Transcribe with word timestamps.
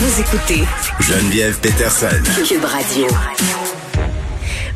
Vous 0.00 0.20
écoutez 0.20 0.62
Geneviève 1.00 1.58
Peterson. 1.60 2.06
Cube 2.46 2.64
Radio. 2.64 3.08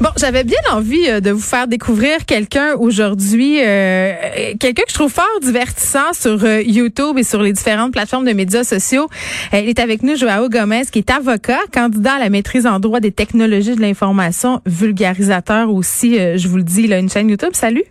Bon, 0.00 0.08
j'avais 0.18 0.42
bien 0.42 0.58
envie 0.72 1.08
euh, 1.08 1.20
de 1.20 1.30
vous 1.30 1.38
faire 1.40 1.68
découvrir 1.68 2.26
quelqu'un 2.26 2.74
aujourd'hui, 2.74 3.60
euh, 3.62 4.14
quelqu'un 4.58 4.82
que 4.82 4.88
je 4.88 4.94
trouve 4.94 5.12
fort 5.12 5.38
divertissant 5.40 6.12
sur 6.12 6.42
euh, 6.42 6.60
YouTube 6.62 7.18
et 7.18 7.22
sur 7.22 7.40
les 7.40 7.52
différentes 7.52 7.92
plateformes 7.92 8.24
de 8.24 8.32
médias 8.32 8.64
sociaux. 8.64 9.06
il 9.52 9.68
est 9.68 9.78
avec 9.78 10.02
nous, 10.02 10.16
Joao 10.16 10.48
Gomez, 10.48 10.86
qui 10.90 10.98
est 10.98 11.10
avocat, 11.10 11.60
candidat 11.72 12.14
à 12.14 12.18
la 12.18 12.28
maîtrise 12.28 12.66
en 12.66 12.80
droit 12.80 12.98
des 12.98 13.12
technologies 13.12 13.76
de 13.76 13.80
l'information, 13.80 14.60
vulgarisateur 14.66 15.72
aussi, 15.72 16.16
je 16.18 16.48
vous 16.48 16.56
le 16.56 16.64
dis, 16.64 16.82
il 16.82 16.92
a 16.92 16.98
une 16.98 17.08
chaîne 17.08 17.30
YouTube. 17.30 17.52
Salut. 17.52 17.84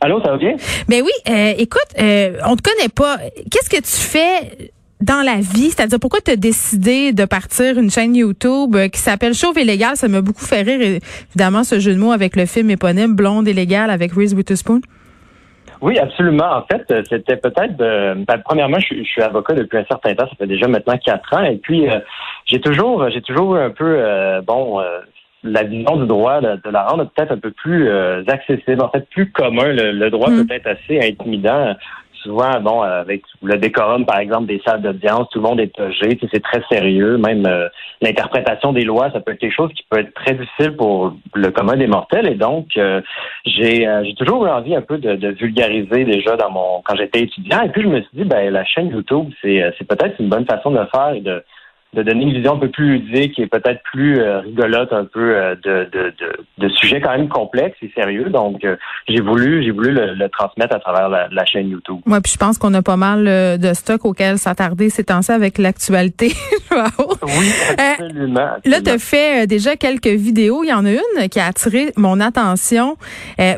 Allô, 0.00 0.18
ça 0.22 0.30
va 0.30 0.38
bien? 0.38 0.56
Ben 0.88 1.02
oui, 1.02 1.12
écoute, 1.58 1.92
on 1.98 2.56
te 2.56 2.62
connaît 2.62 2.88
pas. 2.88 3.18
Qu'est-ce 3.50 3.68
que 3.68 3.82
tu 3.82 4.00
fais 4.00 4.72
dans 5.02 5.22
la 5.22 5.36
vie? 5.36 5.70
C'est-à-dire, 5.70 5.98
pourquoi 6.00 6.20
tu 6.20 6.30
as 6.30 6.36
décidé 6.36 7.12
de 7.12 7.24
partir 7.24 7.78
une 7.78 7.90
chaîne 7.90 8.14
YouTube 8.14 8.74
euh, 8.76 8.88
qui 8.88 9.00
s'appelle 9.00 9.34
Chauve 9.34 9.58
et 9.58 9.64
légal? 9.64 9.96
Ça 9.96 10.08
m'a 10.08 10.20
beaucoup 10.20 10.44
fait 10.44 10.62
rire, 10.62 11.00
évidemment, 11.28 11.64
ce 11.64 11.80
jeu 11.80 11.92
de 11.94 11.98
mots 11.98 12.12
avec 12.12 12.36
le 12.36 12.46
film 12.46 12.70
éponyme 12.70 13.14
Blonde 13.14 13.48
et 13.48 13.52
légale 13.52 13.90
avec 13.90 14.12
Reese 14.12 14.34
Witherspoon. 14.34 14.80
Oui, 15.80 15.98
absolument. 15.98 16.58
En 16.58 16.62
fait, 16.62 16.84
euh, 16.92 17.02
c'était 17.10 17.36
peut-être. 17.36 17.80
Euh, 17.80 18.14
ben, 18.14 18.38
premièrement, 18.44 18.78
je, 18.78 19.02
suis 19.02 19.22
avocat 19.22 19.54
depuis 19.54 19.78
un 19.78 19.84
certain 19.84 20.14
temps. 20.14 20.28
Ça 20.28 20.36
fait 20.38 20.46
déjà 20.46 20.68
maintenant 20.68 20.96
quatre 21.04 21.34
ans. 21.34 21.42
Et 21.42 21.56
puis, 21.56 21.88
j'ai 22.46 22.60
toujours, 22.60 23.10
j'ai 23.10 23.20
toujours 23.22 23.56
un 23.56 23.70
peu, 23.70 24.00
bon, 24.46 24.80
la 25.42 25.64
vision 25.64 25.96
du 25.96 26.06
droit 26.06 26.40
de, 26.40 26.70
la 26.70 26.84
rendre 26.84 27.10
peut-être 27.10 27.32
un 27.32 27.38
peu 27.38 27.50
plus 27.50 27.90
accessible, 28.28 28.80
en 28.80 28.90
fait, 28.90 29.08
plus 29.10 29.32
commun. 29.32 29.72
Le, 29.72 30.08
droit 30.10 30.30
mm. 30.30 30.46
peut 30.46 30.54
être 30.54 30.68
assez 30.68 31.00
intimidant 31.00 31.74
souvent, 32.22 32.60
bon, 32.60 32.82
avec 32.82 33.22
le 33.42 33.58
décorum, 33.58 34.06
par 34.06 34.18
exemple, 34.18 34.46
des 34.46 34.60
salles 34.64 34.82
d'audience, 34.82 35.28
tout 35.30 35.40
le 35.40 35.48
monde 35.48 35.60
est 35.60 35.78
âgé, 35.78 36.18
c'est 36.32 36.42
très 36.42 36.62
sérieux. 36.70 37.18
Même 37.18 37.46
euh, 37.46 37.68
l'interprétation 38.00 38.72
des 38.72 38.84
lois, 38.84 39.10
ça 39.12 39.20
peut 39.20 39.32
être 39.32 39.38
quelque 39.38 39.54
chose 39.54 39.72
qui 39.74 39.84
peut 39.90 40.00
être 40.00 40.14
très 40.14 40.34
difficile 40.34 40.76
pour 40.76 41.14
le 41.34 41.50
commun 41.50 41.76
des 41.76 41.86
mortels. 41.86 42.28
Et 42.28 42.34
donc, 42.34 42.68
euh, 42.76 43.00
j'ai 43.44 43.86
euh, 43.86 44.04
toujours 44.16 44.46
eu 44.46 44.50
envie 44.50 44.74
un 44.74 44.82
peu 44.82 44.98
de, 44.98 45.16
de, 45.16 45.28
vulgariser 45.28 46.04
déjà 46.04 46.36
dans 46.36 46.50
mon 46.50 46.82
quand 46.84 46.96
j'étais 46.96 47.22
étudiant. 47.22 47.62
Et 47.62 47.68
puis 47.68 47.82
je 47.82 47.88
me 47.88 48.00
suis 48.00 48.10
dit, 48.14 48.24
ben 48.24 48.52
la 48.52 48.64
chaîne 48.64 48.88
YouTube, 48.88 49.30
c'est 49.42 49.62
c'est 49.78 49.86
peut-être 49.86 50.20
une 50.20 50.28
bonne 50.28 50.46
façon 50.46 50.70
de 50.70 50.78
le 50.78 50.86
faire 50.86 51.14
et 51.14 51.20
de 51.20 51.42
de 51.94 52.02
donner 52.02 52.22
une 52.22 52.32
vision 52.32 52.54
un 52.54 52.58
peu 52.58 52.70
plus 52.70 52.98
ludique 52.98 53.38
et 53.38 53.46
peut-être 53.46 53.82
plus 53.82 54.18
euh, 54.18 54.40
rigolote 54.40 54.92
un 54.94 55.04
peu 55.04 55.36
euh, 55.36 55.54
de, 55.56 55.86
de, 55.92 56.12
de, 56.18 56.32
de, 56.56 56.68
sujets 56.70 57.02
quand 57.02 57.10
même 57.10 57.28
complexes 57.28 57.76
et 57.82 57.92
sérieux. 57.94 58.30
Donc, 58.30 58.64
euh, 58.64 58.76
j'ai 59.08 59.20
voulu 59.20 59.62
j'ai 59.62 59.72
voulu 59.72 59.92
le, 59.92 60.28
transmettre 60.30 60.74
à 60.74 60.78
travers 60.78 61.10
la, 61.10 61.44
chaîne 61.44 61.68
YouTube. 61.68 62.00
Moi, 62.06 62.20
puis 62.22 62.32
je 62.32 62.38
pense 62.38 62.56
qu'on 62.56 62.72
a 62.72 62.80
pas 62.80 62.96
mal 62.96 63.24
de 63.58 63.74
stock 63.74 64.06
auquel 64.06 64.38
s'attarder 64.38 64.88
ces 64.88 65.04
temps-ci 65.04 65.32
avec 65.32 65.58
l'actualité. 65.58 66.32
oui, 66.70 67.50
absolument, 67.76 68.52
Là, 68.64 68.80
tu 68.80 68.90
as 68.90 68.98
fait 68.98 69.46
déjà 69.46 69.76
quelques 69.76 70.06
vidéos. 70.06 70.64
Il 70.64 70.68
y 70.68 70.72
en 70.72 70.86
a 70.86 70.92
une 70.92 71.28
qui 71.30 71.40
a 71.40 71.46
attiré 71.46 71.92
mon 71.96 72.20
attention 72.20 72.96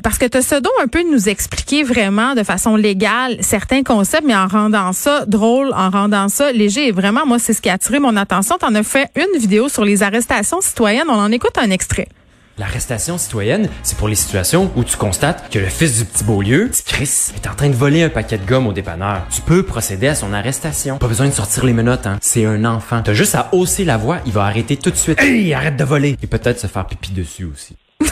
parce 0.03 0.19
que 0.19 0.27
tu 0.27 0.39
as 0.39 0.43
ce 0.43 0.57
don 0.57 0.71
un 0.83 0.89
peu 0.89 1.05
de 1.05 1.09
nous 1.09 1.29
expliquer 1.29 1.85
vraiment 1.85 2.35
de 2.35 2.43
façon 2.43 2.75
légale 2.75 3.37
certains 3.41 3.83
concepts, 3.85 4.25
mais 4.27 4.35
en 4.35 4.49
rendant 4.49 4.93
ça 4.93 5.25
drôle, 5.27 5.73
en 5.77 5.91
rendant 5.91 6.29
ça 6.29 6.51
léger. 6.51 6.89
Et 6.89 6.93
vraiment, 6.93 7.27
moi, 7.27 7.39
c'est 7.39 7.53
ce 7.53 7.63
qui 7.63 7.69
a 7.69 7.75
attiré 7.75 8.01
mon 8.01 8.17
attention 8.17 8.24
attention, 8.25 8.57
tu 8.59 8.65
en 8.65 8.75
as 8.75 8.83
fait 8.83 9.11
une 9.17 9.39
vidéo 9.39 9.69
sur 9.69 9.85
les 9.85 10.03
arrestations 10.03 10.61
citoyennes. 10.61 11.09
On 11.09 11.19
en 11.19 11.31
écoute 11.31 11.57
un 11.59 11.71
extrait. 11.71 12.09
L'arrestation 12.57 13.19
citoyenne, 13.19 13.69
c'est 13.83 13.99
pour 13.99 14.09
les 14.09 14.15
situations 14.15 14.71
où 14.77 14.85
tu 14.85 14.97
constates 14.97 15.51
que 15.51 15.59
le 15.59 15.67
fils 15.67 15.99
du 15.99 16.05
petit 16.05 16.25
Beaulieu, 16.25 16.69
petit 16.69 16.85
Chris, 16.85 17.33
est 17.35 17.49
en 17.49 17.55
train 17.55 17.69
de 17.69 17.75
voler 17.75 18.05
un 18.05 18.09
paquet 18.09 18.39
de 18.39 18.47
gomme 18.47 18.69
au 18.69 18.73
dépanneur. 18.73 19.27
Tu 19.31 19.41
peux 19.43 19.65
procéder 19.65 20.07
à 20.07 20.15
son 20.15 20.33
arrestation. 20.33 20.99
Pas 20.99 21.09
besoin 21.09 21.27
de 21.27 21.33
sortir 21.33 21.65
les 21.65 21.73
menottes, 21.73 22.07
hein. 22.07 22.19
C'est 22.23 22.47
un 22.47 22.65
enfant. 22.65 23.03
T'as 23.05 23.13
juste 23.13 23.35
à 23.35 23.49
hausser 23.53 23.85
la 23.85 23.97
voix, 23.97 24.21
il 24.25 24.33
va 24.33 24.45
arrêter 24.45 24.77
tout 24.77 24.91
de 24.91 24.97
suite. 24.97 25.21
Hey, 25.21 25.53
arrête 25.53 25.77
de 25.77 25.85
voler! 25.85 26.17
Et 26.23 26.27
peut-être 26.27 26.61
se 26.61 26.69
faire 26.69 26.87
pipi 26.87 27.11
dessus 27.11 27.45
aussi. 27.45 27.77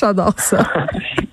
J'adore 0.00 0.34
ça. 0.38 0.66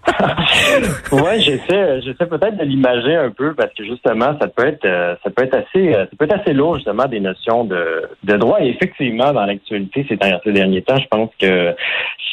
ouais, 1.11 1.39
j'essaie, 1.39 2.01
j'essaie 2.01 2.25
peut-être 2.25 2.57
de 2.57 2.63
l'imager 2.63 3.15
un 3.15 3.29
peu 3.31 3.53
parce 3.53 3.73
que 3.73 3.83
justement, 3.83 4.37
ça 4.39 4.47
peut 4.47 4.65
être, 4.65 4.85
euh, 4.85 5.15
ça 5.23 5.29
peut 5.29 5.43
être 5.43 5.55
assez, 5.55 5.93
euh, 5.93 6.05
ça 6.05 6.11
peut 6.17 6.25
être 6.25 6.39
assez 6.41 6.53
lourd 6.53 6.75
justement 6.75 7.05
des 7.05 7.19
notions 7.19 7.65
de, 7.65 8.03
de 8.23 8.37
droit. 8.37 8.61
Et 8.61 8.69
effectivement, 8.69 9.31
dans 9.33 9.45
l'actualité, 9.45 10.05
ces, 10.07 10.17
ces 10.43 10.51
derniers 10.51 10.81
temps, 10.81 10.97
je 10.97 11.07
pense 11.07 11.29
que 11.39 11.75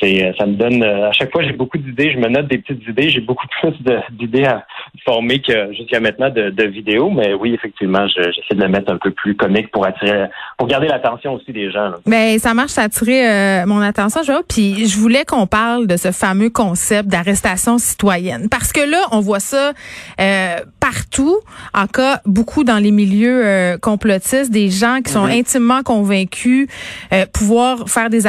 c'est, 0.00 0.24
euh, 0.24 0.32
ça 0.38 0.46
me 0.46 0.54
donne, 0.54 0.82
à 0.82 1.12
chaque 1.12 1.32
fois, 1.32 1.42
j'ai 1.42 1.52
beaucoup 1.52 1.78
d'idées, 1.78 2.12
je 2.12 2.18
me 2.18 2.28
note 2.28 2.48
des 2.48 2.58
petites 2.58 2.86
idées, 2.88 3.08
j'ai 3.08 3.20
beaucoup 3.20 3.46
plus 3.60 3.74
d'idées 4.10 4.44
à 4.44 4.66
former 5.04 5.40
que 5.40 5.72
jusqu'à 5.72 6.00
maintenant 6.00 6.30
de, 6.30 6.50
de 6.50 6.64
vidéos. 6.64 7.10
Mais 7.10 7.34
oui, 7.34 7.54
effectivement, 7.54 8.06
j'essaie 8.08 8.54
de 8.54 8.60
le 8.60 8.68
mettre 8.68 8.92
un 8.92 8.98
peu 8.98 9.10
plus 9.10 9.36
comique 9.36 9.70
pour 9.70 9.86
attirer, 9.86 10.26
pour 10.56 10.66
garder 10.66 10.88
l'attention 10.88 11.34
aussi 11.34 11.52
des 11.52 11.70
gens. 11.70 11.92
Mais 12.06 12.34
ben, 12.34 12.38
ça 12.38 12.54
marche, 12.54 12.70
ça 12.70 12.82
a 12.82 12.84
attiré 12.84 13.64
mon 13.66 13.80
attention, 13.80 14.22
je 14.22 14.32
vois. 14.32 14.42
Puis 14.48 14.86
je 14.86 14.98
voulais 14.98 15.24
qu'on 15.24 15.46
parle 15.46 15.86
de 15.86 15.96
ce 15.96 16.12
fameux 16.12 16.50
concept 16.50 17.08
d'arrestation 17.08 17.78
citoyenne. 17.78 18.48
Parce 18.48 18.72
que 18.72 18.80
là, 18.80 18.98
on 19.12 19.20
voit 19.20 19.40
ça 19.40 19.72
euh, 20.20 20.56
partout, 20.80 21.36
en 21.74 21.86
cas 21.86 22.20
beaucoup 22.26 22.64
dans 22.64 22.78
les 22.78 22.90
milieux 22.90 23.44
euh, 23.44 23.78
complotistes, 23.78 24.50
des 24.50 24.70
gens 24.70 25.00
qui 25.04 25.12
sont 25.12 25.26
mhm. 25.26 25.32
intimement 25.32 25.82
convaincus 25.82 26.68
euh, 27.12 27.26
pouvoir 27.32 27.88
faire 27.88 28.10
des, 28.10 28.22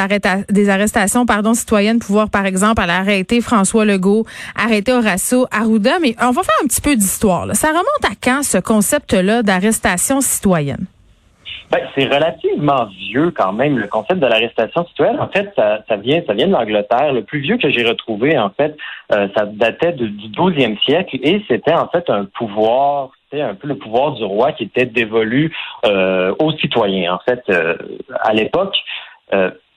des 0.50 0.68
arrestations 0.68 1.26
pardon, 1.26 1.54
citoyennes, 1.54 1.98
pouvoir 1.98 2.30
par 2.30 2.46
exemple 2.46 2.80
aller 2.82 2.92
arrêter 2.92 3.40
François 3.40 3.84
Legault, 3.84 4.26
arrêter 4.56 4.92
Horacio 4.92 5.46
Arruda. 5.50 5.98
Mais 6.00 6.14
on 6.20 6.30
va 6.30 6.42
faire 6.42 6.59
un 6.62 6.66
petit 6.66 6.80
peu 6.80 6.96
d'histoire. 6.96 7.46
Ça 7.54 7.68
remonte 7.68 8.04
à 8.04 8.14
quand 8.22 8.42
ce 8.42 8.58
concept-là 8.58 9.42
d'arrestation 9.42 10.20
citoyenne? 10.20 10.86
Ben, 11.70 11.82
c'est 11.94 12.06
relativement 12.06 12.86
vieux 12.86 13.30
quand 13.30 13.52
même, 13.52 13.78
le 13.78 13.86
concept 13.86 14.18
de 14.18 14.26
l'arrestation 14.26 14.84
citoyenne. 14.86 15.20
En 15.20 15.28
fait, 15.28 15.52
ça, 15.56 15.96
vient, 15.96 16.20
ça 16.26 16.34
vient 16.34 16.48
de 16.48 16.52
l'Angleterre. 16.52 17.12
Le 17.12 17.22
plus 17.22 17.38
vieux 17.38 17.58
que 17.58 17.70
j'ai 17.70 17.84
retrouvé, 17.84 18.36
en 18.36 18.50
fait, 18.50 18.76
euh, 19.12 19.28
ça 19.36 19.46
datait 19.46 19.92
du 19.92 20.08
12e 20.08 20.80
siècle 20.82 21.18
et 21.22 21.44
c'était 21.46 21.74
en 21.74 21.86
fait 21.86 22.10
un 22.10 22.24
pouvoir, 22.24 23.10
c'était 23.24 23.42
un 23.42 23.54
peu 23.54 23.68
le 23.68 23.76
pouvoir 23.76 24.14
du 24.14 24.24
roi 24.24 24.50
qui 24.50 24.64
était 24.64 24.84
dévolu 24.84 25.54
euh, 25.86 26.34
aux 26.40 26.50
citoyens. 26.52 27.14
En 27.14 27.20
fait, 27.20 27.42
euh, 27.50 27.76
à 28.20 28.32
l'époque, 28.32 28.76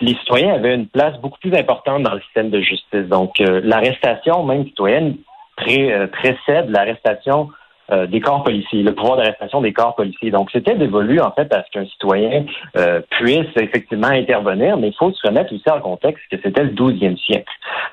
les 0.01 0.15
citoyens 0.15 0.55
avaient 0.55 0.73
une 0.73 0.87
place 0.87 1.15
beaucoup 1.19 1.37
plus 1.37 1.53
importante 1.53 2.01
dans 2.01 2.15
le 2.15 2.21
système 2.21 2.49
de 2.49 2.59
justice. 2.59 3.07
Donc, 3.07 3.35
l'arrestation, 3.37 4.43
même 4.43 4.65
citoyenne, 4.65 5.17
pré 5.55 6.07
précède 6.11 6.69
l'arrestation 6.69 7.49
euh, 7.91 8.07
des 8.07 8.21
corps 8.21 8.45
policiers, 8.45 8.81
le 8.81 8.95
pouvoir 8.95 9.17
d'arrestation 9.17 9.59
des 9.59 9.73
corps 9.73 9.93
policiers. 9.93 10.31
Donc, 10.31 10.49
c'était 10.53 10.75
dévolu, 10.75 11.19
en 11.19 11.31
fait, 11.31 11.53
à 11.53 11.65
ce 11.65 11.69
qu'un 11.69 11.85
citoyen 11.85 12.45
euh, 12.77 13.01
puisse 13.09 13.49
effectivement 13.57 14.07
intervenir, 14.07 14.77
mais 14.77 14.87
il 14.87 14.95
faut 14.95 15.11
se 15.11 15.27
remettre 15.27 15.53
aussi 15.53 15.69
en 15.69 15.81
contexte 15.81 16.23
que 16.31 16.37
c'était 16.41 16.63
le 16.63 16.69
12e 16.69 17.17
siècle. 17.17 17.51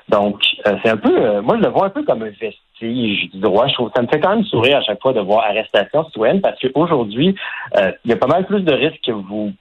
Donc, 0.08 0.40
euh, 0.68 0.76
c'est 0.84 0.90
un 0.90 0.96
peu, 0.96 1.40
moi, 1.40 1.56
je 1.56 1.64
le 1.64 1.70
vois 1.70 1.86
un 1.86 1.90
peu 1.90 2.04
comme 2.04 2.22
un 2.22 2.30
vestige 2.30 3.30
du 3.30 3.40
droit. 3.40 3.66
Je 3.66 3.74
trouve, 3.74 3.90
ça 3.94 4.02
me 4.02 4.06
fait 4.06 4.20
quand 4.20 4.30
même 4.30 4.44
sourire 4.44 4.78
à 4.78 4.82
chaque 4.82 5.02
fois 5.02 5.12
de 5.12 5.20
voir 5.20 5.44
arrestation 5.44 6.04
citoyenne 6.04 6.40
parce 6.40 6.60
qu'aujourd'hui, 6.60 7.34
il 7.74 8.10
y 8.10 8.12
a 8.12 8.16
pas 8.16 8.28
mal 8.28 8.46
plus 8.46 8.62
de 8.62 8.72
risques 8.72 9.04
que 9.04 9.12
vous 9.12 9.52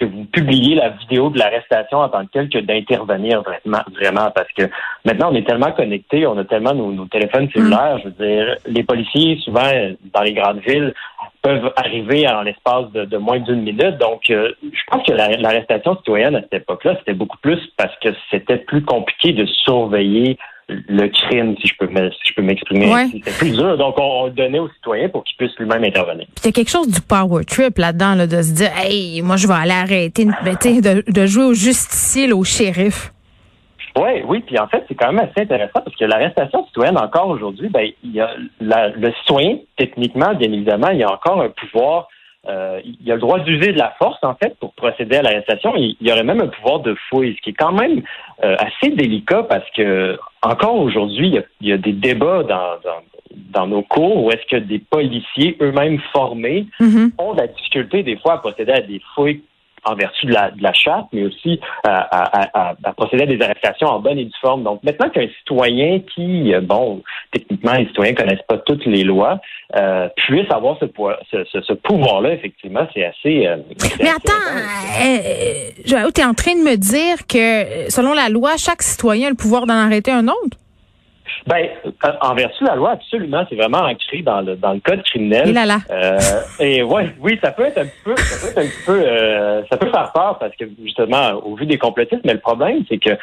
que 0.00 0.06
vous 0.06 0.24
publiez 0.24 0.74
la 0.74 0.88
vidéo 0.90 1.28
de 1.30 1.38
l'arrestation 1.38 1.98
en 1.98 2.08
tant 2.08 2.24
que 2.24 2.30
telle 2.32 2.48
que 2.48 2.58
d'intervenir 2.58 3.42
vraiment, 3.42 3.82
vraiment, 3.94 4.30
parce 4.34 4.50
que 4.56 4.62
maintenant 5.04 5.30
on 5.30 5.34
est 5.34 5.46
tellement 5.46 5.72
connectés, 5.72 6.26
on 6.26 6.38
a 6.38 6.44
tellement 6.44 6.74
nos, 6.74 7.04
téléphones 7.06 7.50
cellulaires, 7.50 7.98
je 7.98 8.08
veux 8.08 8.26
dire, 8.26 8.56
les 8.66 8.82
policiers 8.82 9.38
souvent 9.44 9.70
dans 10.14 10.22
les 10.22 10.32
grandes 10.32 10.60
villes 10.60 10.94
peuvent 11.42 11.72
arriver 11.76 12.26
en 12.28 12.42
l'espace 12.42 12.90
de, 12.92 13.16
moins 13.16 13.38
d'une 13.38 13.62
minute. 13.62 13.96
Donc, 13.98 14.30
euh, 14.30 14.52
je 14.62 14.80
pense 14.88 15.06
que 15.06 15.12
l'arrestation 15.12 15.96
citoyenne 15.96 16.36
à 16.36 16.40
cette 16.42 16.54
époque-là, 16.54 16.96
c'était 16.98 17.14
beaucoup 17.14 17.38
plus 17.38 17.58
parce 17.76 17.96
que 18.00 18.08
c'était 18.30 18.58
plus 18.58 18.82
compliqué 18.82 19.32
de 19.32 19.46
surveiller 19.46 20.38
le 20.88 21.08
crime, 21.08 21.56
si 21.60 21.68
je 21.68 21.74
peux 21.78 21.88
je 21.90 22.34
peux 22.34 22.42
m'exprimer. 22.42 23.08
C'était 23.12 23.30
plus 23.30 23.52
dur. 23.52 23.76
Donc, 23.76 23.94
on, 23.98 24.26
le 24.26 24.32
donnait 24.32 24.58
aux 24.58 24.68
citoyens 24.70 25.08
pour 25.08 25.24
qu'ils 25.24 25.36
puissent 25.36 25.58
lui-même 25.58 25.84
intervenir. 25.84 26.26
Il 26.42 26.46
y 26.46 26.48
a 26.48 26.52
quelque 26.52 26.70
chose 26.70 26.88
du 26.88 27.00
power 27.00 27.44
trip 27.44 27.78
là-dedans, 27.78 28.14
là, 28.14 28.26
de 28.26 28.42
se 28.42 28.52
dire, 28.52 28.70
hey, 28.76 29.22
moi, 29.22 29.36
je 29.36 29.46
vais 29.46 29.54
aller 29.54 29.72
arrêter, 29.72 30.26
ben, 30.44 30.54
de, 30.54 31.10
de 31.10 31.26
jouer 31.26 31.44
au 31.44 31.54
justicier, 31.54 32.32
au 32.32 32.44
shérif. 32.44 33.12
Oui, 33.98 34.22
oui, 34.26 34.40
puis 34.46 34.58
en 34.58 34.68
fait, 34.68 34.84
c'est 34.88 34.94
quand 34.94 35.12
même 35.12 35.28
assez 35.28 35.42
intéressant 35.42 35.80
parce 35.84 35.96
que 35.96 36.04
l'arrestation 36.04 36.64
citoyenne, 36.66 36.96
encore 36.96 37.28
aujourd'hui, 37.28 37.68
ben, 37.68 37.90
il 38.04 38.12
y 38.12 38.20
a 38.20 38.30
le 38.60 39.12
citoyen, 39.20 39.58
techniquement, 39.76 40.32
bien 40.34 40.52
évidemment, 40.52 40.90
il 40.90 40.98
y 40.98 41.02
a 41.02 41.12
encore 41.12 41.42
un 41.42 41.50
pouvoir 41.50 42.08
euh, 42.48 42.80
il 42.84 43.10
a 43.10 43.14
le 43.14 43.20
droit 43.20 43.40
d'user 43.40 43.72
de 43.72 43.78
la 43.78 43.94
force, 43.98 44.18
en 44.22 44.34
fait, 44.34 44.56
pour 44.58 44.72
procéder 44.72 45.16
à 45.16 45.22
l'arrestation. 45.22 45.74
Il, 45.76 45.96
y 46.00 46.10
aurait 46.10 46.24
même 46.24 46.40
un 46.40 46.46
pouvoir 46.46 46.80
de 46.80 46.96
fouille, 47.08 47.36
ce 47.36 47.42
qui 47.42 47.50
est 47.50 47.58
quand 47.58 47.72
même 47.72 48.02
euh, 48.42 48.56
assez 48.58 48.94
délicat 48.94 49.42
parce 49.42 49.68
que, 49.72 50.18
encore 50.42 50.76
aujourd'hui, 50.76 51.38
il, 51.60 51.68
y 51.68 51.72
a 51.72 51.76
des 51.76 51.92
débats 51.92 52.42
dans, 52.44 52.78
dans, 53.34 53.66
nos 53.66 53.82
cours 53.82 54.24
où 54.24 54.30
est-ce 54.30 54.46
que 54.46 54.56
des 54.56 54.78
policiers 54.78 55.58
eux-mêmes 55.60 56.00
formés 56.12 56.66
Mhm. 56.80 57.12
ont 57.18 57.34
de 57.34 57.40
la 57.40 57.46
difficulté 57.46 58.02
des 58.02 58.16
fois 58.16 58.34
à 58.34 58.38
procéder 58.38 58.72
à 58.72 58.80
des 58.80 59.02
fouilles 59.14 59.42
en 59.84 59.94
vertu 59.94 60.26
de 60.26 60.32
la, 60.32 60.50
de 60.50 60.62
la 60.62 60.72
charte, 60.72 61.08
mais 61.12 61.24
aussi 61.24 61.60
à, 61.84 61.98
à, 62.00 62.70
à, 62.70 62.74
à 62.82 62.92
procéder 62.92 63.22
à 63.22 63.26
des 63.26 63.40
arrestations 63.40 63.88
en 63.88 64.00
bonne 64.00 64.18
et 64.18 64.24
due 64.24 64.32
forme. 64.40 64.62
Donc 64.62 64.82
maintenant 64.82 65.08
qu'un 65.10 65.26
citoyen 65.38 66.00
qui, 66.14 66.54
euh, 66.54 66.60
bon, 66.60 67.02
techniquement, 67.32 67.72
les 67.74 67.86
citoyens 67.86 68.14
connaissent 68.14 68.46
pas 68.48 68.58
toutes 68.58 68.86
les 68.86 69.04
lois, 69.04 69.40
euh, 69.76 70.08
puisse 70.16 70.50
avoir 70.50 70.78
ce, 70.80 70.86
ce, 71.30 71.44
ce, 71.44 71.60
ce 71.62 71.72
pouvoir-là, 71.72 72.32
effectivement, 72.32 72.86
c'est 72.92 73.04
assez. 73.04 73.46
euh, 73.46 73.56
Mais 73.98 74.08
assez 74.08 74.16
attends, 74.16 74.32
euh, 75.02 75.70
Joël, 75.84 76.12
tu 76.14 76.20
es 76.20 76.24
en 76.24 76.34
train 76.34 76.54
de 76.54 76.62
me 76.62 76.76
dire 76.76 77.26
que, 77.26 77.38
euh, 77.38 77.88
selon 77.88 78.12
la 78.12 78.28
loi, 78.28 78.56
chaque 78.56 78.82
citoyen 78.82 79.28
a 79.28 79.30
le 79.30 79.36
pouvoir 79.36 79.66
d'en 79.66 79.74
arrêter 79.74 80.10
un 80.10 80.28
autre? 80.28 80.56
Ben, 81.46 81.68
euh, 81.86 82.12
en 82.20 82.34
vertu 82.34 82.64
de 82.64 82.68
la 82.68 82.76
loi, 82.76 82.90
absolument, 82.92 83.44
c'est 83.48 83.56
vraiment 83.56 83.78
ancré 83.78 84.22
dans 84.22 84.40
le 84.40 84.56
dans 84.56 84.72
le 84.72 84.80
code 84.80 85.02
criminel. 85.02 85.48
Et 85.48 85.52
là 85.52 85.66
là. 85.66 85.78
Euh, 85.90 86.18
et 86.58 86.82
ouais, 86.82 87.10
oui, 87.20 87.38
ça 87.42 87.52
peut 87.52 87.64
être 87.64 87.78
un 87.78 87.86
petit 87.86 88.02
peu, 88.04 88.16
ça 88.16 88.46
peut 88.46 88.52
être 88.52 88.66
un 88.66 88.68
petit 88.68 88.84
peu, 88.86 89.00
euh, 89.02 89.62
ça 89.70 89.76
peut 89.76 89.90
faire 89.90 90.12
peur 90.12 90.38
parce 90.38 90.54
que 90.56 90.64
justement, 90.82 91.32
au 91.44 91.56
vu 91.56 91.66
des 91.66 91.78
complotistes, 91.78 92.24
mais 92.24 92.34
le 92.34 92.40
problème, 92.40 92.84
c'est 92.88 92.98
que 92.98 93.16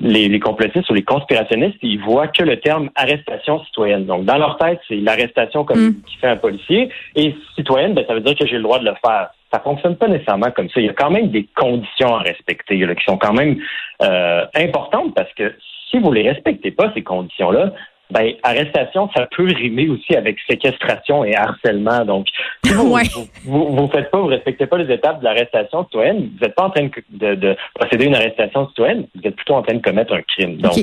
les, 0.00 0.28
les 0.28 0.40
complotistes 0.40 0.90
ou 0.90 0.94
les 0.94 1.02
conspirationnistes, 1.02 1.78
ils 1.82 2.00
voient 2.00 2.28
que 2.28 2.42
le 2.42 2.60
terme 2.60 2.90
arrestation 2.94 3.64
citoyenne. 3.64 4.04
Donc, 4.04 4.24
dans 4.24 4.36
leur 4.36 4.58
tête, 4.58 4.78
c'est 4.88 4.96
l'arrestation 4.96 5.64
comme 5.64 5.78
Mm. 5.78 6.02
qui 6.06 6.16
fait 6.18 6.28
un 6.28 6.36
policier. 6.36 6.90
Et 7.16 7.34
citoyenne, 7.54 7.94
ben, 7.94 8.04
ça 8.06 8.14
veut 8.14 8.20
dire 8.20 8.36
que 8.36 8.46
j'ai 8.46 8.56
le 8.56 8.62
droit 8.62 8.78
de 8.78 8.84
le 8.84 8.94
faire. 9.04 9.30
Ça 9.52 9.60
fonctionne 9.60 9.96
pas 9.96 10.08
nécessairement 10.08 10.50
comme 10.50 10.68
ça. 10.68 10.80
Il 10.80 10.86
y 10.86 10.90
a 10.90 10.92
quand 10.92 11.10
même 11.10 11.28
des 11.28 11.48
conditions 11.56 12.14
à 12.14 12.18
respecter 12.18 12.76
là, 12.78 12.94
qui 12.94 13.04
sont 13.04 13.18
quand 13.18 13.32
même 13.32 13.58
euh, 14.02 14.44
importantes 14.54 15.14
parce 15.14 15.32
que 15.34 15.54
si 15.90 15.98
vous 15.98 16.12
les 16.12 16.28
respectez 16.28 16.70
pas, 16.70 16.90
ces 16.94 17.02
conditions-là, 17.02 17.72
ben, 18.10 18.32
arrestation, 18.42 19.08
ça 19.16 19.28
peut 19.36 19.44
rimer 19.54 19.88
aussi 19.88 20.16
avec 20.16 20.36
séquestration 20.48 21.24
et 21.24 21.36
harcèlement. 21.36 22.04
Donc, 22.04 22.26
si 22.64 22.72
vous, 22.74 22.90
Ouais. 22.94 23.02
vous, 23.14 23.26
vous, 23.44 23.76
vous 23.76 23.86
faites 23.88 24.10
pas, 24.10 24.18
vous 24.18 24.26
respectez 24.26 24.66
pas 24.66 24.78
les 24.78 24.92
étapes 24.92 25.20
de 25.20 25.24
l'arrestation 25.24 25.84
citoyenne, 25.84 26.30
vous 26.36 26.44
n'êtes 26.44 26.56
pas 26.56 26.64
en 26.64 26.70
train 26.70 26.86
de, 26.86 26.90
de, 27.10 27.34
de 27.36 27.56
procéder 27.74 28.06
à 28.06 28.08
une 28.08 28.14
arrestation 28.16 28.66
citoyenne, 28.68 29.06
vous 29.14 29.20
êtes 29.28 29.36
plutôt 29.36 29.54
en 29.54 29.62
train 29.62 29.74
de 29.76 29.82
commettre 29.82 30.12
un 30.12 30.22
crime. 30.22 30.56
Donc, 30.56 30.78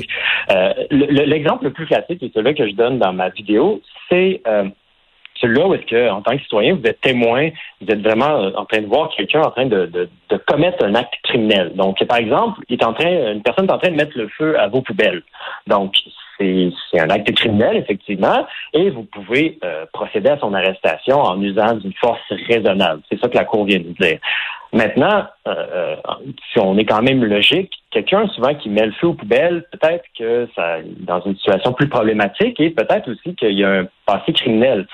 euh, 0.50 0.72
le- 0.90 1.04
le- 1.06 1.24
l'exemple 1.24 1.64
le 1.64 1.72
plus 1.72 1.84
classique 1.86 2.22
et 2.22 2.30
celui 2.34 2.54
que 2.54 2.66
je 2.66 2.72
donne 2.74 2.98
dans 2.98 3.12
ma 3.12 3.28
vidéo, 3.28 3.82
c'est 4.08 4.40
euh, 4.46 4.64
celui-là 5.40 5.66
où 5.66 5.74
est-ce 5.74 5.86
que, 5.86 6.10
en 6.10 6.22
tant 6.22 6.36
que 6.36 6.42
citoyen, 6.42 6.74
vous 6.74 6.86
êtes 6.86 7.00
témoin, 7.00 7.50
vous 7.80 7.88
êtes 7.88 8.00
vraiment 8.00 8.42
euh, 8.42 8.50
en 8.56 8.64
train 8.64 8.80
de 8.80 8.86
voir 8.86 9.10
quelqu'un 9.16 9.42
en 9.42 9.50
train 9.50 9.66
de, 9.66 9.86
de, 9.86 10.08
de 10.30 10.36
commettre 10.46 10.84
un 10.84 10.94
acte 10.94 11.14
criminel. 11.22 11.72
Donc, 11.74 12.04
par 12.04 12.18
exemple, 12.18 12.60
il 12.68 12.80
est 12.80 12.84
en 12.84 12.92
train, 12.92 13.32
une 13.32 13.42
personne 13.42 13.66
est 13.66 13.72
en 13.72 13.78
train 13.78 13.90
de 13.90 13.96
mettre 13.96 14.16
le 14.16 14.28
feu 14.28 14.58
à 14.58 14.68
vos 14.68 14.82
poubelles. 14.82 15.22
Donc, 15.66 15.94
c'est 16.38 17.00
un 17.00 17.10
acte 17.10 17.32
criminel, 17.34 17.76
effectivement, 17.76 18.46
et 18.72 18.90
vous 18.90 19.02
pouvez 19.04 19.58
euh, 19.64 19.86
procéder 19.92 20.30
à 20.30 20.38
son 20.38 20.54
arrestation 20.54 21.20
en 21.20 21.40
usant 21.42 21.74
d'une 21.74 21.92
force 21.94 22.20
raisonnable. 22.48 23.02
C'est 23.10 23.20
ça 23.20 23.28
que 23.28 23.36
la 23.36 23.44
Cour 23.44 23.64
vient 23.64 23.80
de 23.80 23.94
dire. 24.00 24.18
Maintenant, 24.72 25.24
euh, 25.46 25.54
euh, 25.72 25.96
si 26.52 26.58
on 26.58 26.76
est 26.76 26.84
quand 26.84 27.02
même 27.02 27.24
logique, 27.24 27.72
quelqu'un 27.90 28.28
souvent 28.28 28.54
qui 28.54 28.68
met 28.68 28.84
le 28.84 28.92
feu 28.92 29.08
aux 29.08 29.14
poubelles, 29.14 29.64
peut-être 29.72 30.04
que 30.16 30.46
ça 30.54 30.78
dans 30.98 31.20
une 31.22 31.36
situation 31.36 31.72
plus 31.72 31.88
problématique 31.88 32.60
et 32.60 32.70
peut-être 32.70 33.10
aussi 33.10 33.34
qu'il 33.34 33.58
y 33.58 33.64
a 33.64 33.70
un 33.70 33.88
passé 34.04 34.32
criminel. 34.34 34.86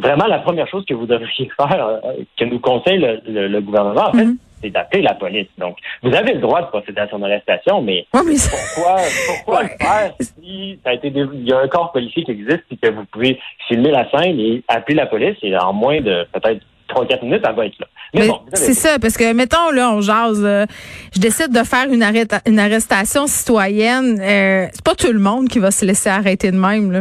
Vraiment, 0.00 0.26
la 0.26 0.38
première 0.38 0.68
chose 0.68 0.84
que 0.86 0.94
vous 0.94 1.06
devriez 1.06 1.50
faire, 1.56 1.86
euh, 1.86 1.98
que 2.38 2.44
nous 2.44 2.58
conseille 2.60 2.98
le, 2.98 3.20
le- 3.28 3.48
le 3.48 3.60
gouvernement, 3.60 4.08
en 4.08 4.12
fait, 4.12 4.24
Mhm. 4.24 4.36
c'est 4.62 4.70
d'appeler 4.70 5.02
la 5.02 5.14
police. 5.14 5.48
Donc, 5.58 5.76
vous 6.02 6.14
avez 6.14 6.34
le 6.34 6.40
droit 6.40 6.62
de 6.62 6.66
procéder 6.66 7.00
à 7.00 7.08
son 7.08 7.22
arrestation, 7.22 7.80
mais 7.82 8.06
Ouais, 8.14 8.20
mais 8.26 8.36
ça- 8.36 8.56
pourquoi, 8.74 8.96
pourquoi 9.26 9.58
Ouais. 9.62 9.76
le 9.78 9.84
faire 9.86 10.12
si 10.20 10.78
ça 10.84 10.90
a 10.90 10.94
été 10.94 11.10
dé- 11.10 11.24
il 11.34 11.48
y 11.48 11.52
a 11.52 11.58
un 11.60 11.68
corps 11.68 11.92
policier 11.92 12.24
qui 12.24 12.32
existe 12.32 12.64
et 12.70 12.76
que 12.76 12.90
vous 12.90 13.04
pouvez 13.12 13.38
filmer 13.68 13.90
la 13.90 14.08
scène 14.10 14.38
et 14.38 14.62
appeler 14.68 14.96
la 14.96 15.06
police 15.06 15.36
et 15.42 15.56
en 15.56 15.72
moins 15.72 16.00
de 16.00 16.26
peut-être 16.32 16.60
3-4 16.88 17.22
minutes, 17.22 17.42
elle 17.48 17.54
va 17.54 17.66
être 17.66 17.78
là. 17.78 17.86
Mais, 18.12 18.20
Mais 18.22 18.28
bon, 18.28 18.40
c'est 18.54 18.74
ça, 18.74 18.98
parce 19.00 19.16
que, 19.16 19.32
mettons, 19.32 19.70
là, 19.70 19.92
on 19.92 20.00
jase, 20.00 20.42
euh, 20.44 20.66
je 21.14 21.20
décide 21.20 21.52
de 21.52 21.62
faire 21.62 21.86
une, 21.88 22.02
arrêta- 22.02 22.40
une 22.48 22.58
arrestation 22.58 23.28
citoyenne. 23.28 24.18
Euh, 24.20 24.66
c'est 24.72 24.84
pas 24.84 24.96
tout 24.96 25.12
le 25.12 25.20
monde 25.20 25.46
qui 25.48 25.60
va 25.60 25.70
se 25.70 25.84
laisser 25.84 26.08
arrêter 26.10 26.50
de 26.50 26.56
même, 26.56 26.90
là. 26.90 27.00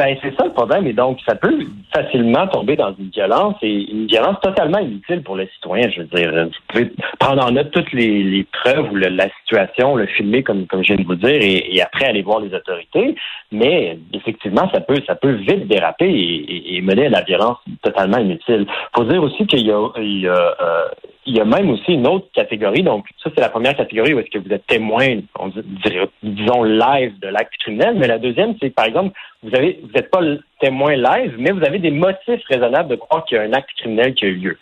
Ben, 0.00 0.16
c'est 0.22 0.34
ça 0.34 0.46
le 0.46 0.52
problème. 0.52 0.86
Et 0.86 0.94
donc, 0.94 1.18
ça 1.28 1.34
peut 1.34 1.58
facilement 1.94 2.46
tomber 2.46 2.74
dans 2.74 2.94
une 2.98 3.10
violence 3.10 3.56
et 3.60 3.90
une 3.92 4.06
violence 4.06 4.40
totalement 4.40 4.78
inutile 4.78 5.22
pour 5.22 5.36
le 5.36 5.46
citoyen. 5.48 5.90
Je 5.90 6.00
veux 6.00 6.06
dire, 6.06 6.32
vous 6.32 6.50
pouvez 6.68 6.90
prendre 7.18 7.44
en 7.44 7.50
note 7.50 7.70
toutes 7.70 7.92
les, 7.92 8.46
preuves 8.50 8.90
ou 8.90 8.96
la 8.96 9.28
situation, 9.42 9.96
le 9.96 10.06
filmer 10.06 10.42
comme, 10.42 10.66
comme 10.66 10.82
je 10.82 10.94
viens 10.94 11.02
de 11.02 11.06
vous 11.06 11.16
dire 11.16 11.36
et, 11.42 11.82
après 11.82 12.06
aller 12.06 12.22
voir 12.22 12.40
les 12.40 12.54
autorités. 12.54 13.14
Mais 13.52 13.98
effectivement, 14.14 14.70
ça 14.72 14.80
peut, 14.80 14.96
ça 15.06 15.16
peut 15.16 15.32
vite 15.32 15.68
déraper 15.68 16.08
et, 16.08 16.54
et- 16.56 16.76
et 16.76 16.80
mener 16.80 17.04
à 17.06 17.10
la 17.10 17.20
violence 17.20 17.58
totalement 17.82 18.16
inutile. 18.20 18.66
Faut 18.96 19.04
dire 19.04 19.22
aussi 19.22 19.46
qu'il 19.46 19.66
y 19.66 19.70
a, 19.70 19.86
il 19.98 20.20
y 20.22 20.28
a, 20.28 20.32
euh, 20.62 20.88
il 21.26 21.36
y 21.36 21.40
a 21.40 21.44
même 21.44 21.70
aussi 21.70 21.92
une 21.92 22.06
autre 22.06 22.28
catégorie. 22.32 22.82
Donc, 22.82 23.06
ça, 23.22 23.30
c'est 23.34 23.40
la 23.40 23.50
première 23.50 23.76
catégorie 23.76 24.14
où 24.14 24.18
est-ce 24.20 24.30
que 24.30 24.38
vous 24.38 24.52
êtes 24.52 24.66
témoin, 24.66 25.06
on 25.38 25.48
dirait- 25.48 26.08
disons, 26.22 26.62
live 26.64 27.18
de 27.20 27.28
l'acte 27.28 27.52
criminel. 27.58 27.94
Mais 27.96 28.06
la 28.08 28.18
deuxième, 28.18 28.54
c'est, 28.60 28.70
par 28.70 28.86
exemple, 28.86 29.16
vous 29.42 29.54
avez, 29.54 29.80
vous 29.82 29.90
n'êtes 29.94 30.10
pas 30.10 30.20
témoin 30.60 30.96
live, 30.96 31.34
mais 31.38 31.50
vous 31.52 31.64
avez 31.64 31.78
des 31.78 31.90
motifs 31.90 32.44
raisonnables 32.48 32.88
de 32.88 32.96
croire 32.96 33.24
qu'il 33.24 33.36
y 33.36 33.40
a 33.40 33.44
un 33.44 33.52
acte 33.52 33.70
criminel 33.76 34.14
qui 34.14 34.24
a 34.24 34.28
eu 34.28 34.34
lieu. 34.36 34.58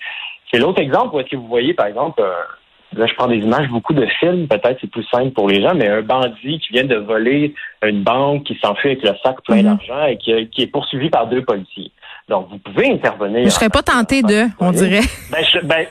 C'est 0.52 0.58
l'autre 0.58 0.80
exemple 0.80 1.14
où 1.14 1.20
est-ce 1.20 1.28
que 1.28 1.36
vous 1.36 1.46
voyez, 1.46 1.74
par 1.74 1.86
exemple, 1.86 2.22
un- 2.22 2.98
là, 2.98 3.06
je 3.06 3.14
prends 3.14 3.28
des 3.28 3.36
images, 3.36 3.68
beaucoup 3.68 3.92
de 3.92 4.06
films, 4.18 4.48
peut-être 4.48 4.78
c'est 4.80 4.90
plus 4.90 5.04
simple 5.04 5.30
pour 5.32 5.48
les 5.48 5.60
gens, 5.62 5.74
mais 5.74 5.88
un 5.88 6.02
bandit 6.02 6.58
qui 6.58 6.72
vient 6.72 6.84
de 6.84 6.96
voler 6.96 7.54
une 7.82 8.02
banque, 8.02 8.44
qui 8.44 8.58
s'enfuit 8.62 8.90
avec 8.90 9.02
le 9.02 9.12
sac 9.22 9.36
plein 9.44 9.56
Mhm. 9.56 9.62
d'argent 9.62 10.06
et 10.06 10.16
qui, 10.16 10.48
qui 10.48 10.62
est 10.62 10.66
poursuivi 10.72 11.10
par 11.10 11.26
deux 11.28 11.42
policiers. 11.42 11.92
Donc, 12.28 12.48
vous 12.50 12.58
pouvez 12.58 12.90
intervenir. 12.92 13.44
Je 13.44 13.50
serais 13.50 13.70
pas 13.70 13.82
tentée 13.82 14.22
de, 14.22 14.44
on 14.60 14.70
dirait. 14.70 15.00
Ben, 15.30 15.42
je- 15.44 15.64
ben, 15.64 15.86